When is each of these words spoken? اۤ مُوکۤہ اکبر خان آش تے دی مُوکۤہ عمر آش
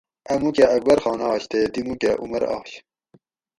اۤ 0.31 0.37
مُوکۤہ 0.41 0.65
اکبر 0.75 0.97
خان 1.03 1.19
آش 1.29 1.43
تے 1.51 1.59
دی 1.73 1.81
مُوکۤہ 1.87 2.11
عمر 2.21 2.43
آش 2.57 2.71